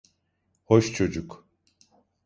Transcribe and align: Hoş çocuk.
Hoş 0.63 0.93
çocuk. 0.93 1.47